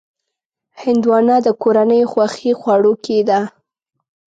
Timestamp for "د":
1.45-1.47